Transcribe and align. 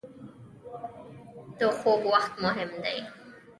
•د 1.59 1.61
خوب 1.77 2.01
وخت 2.13 2.33
مهم 2.43 2.71
دی. 2.83 2.99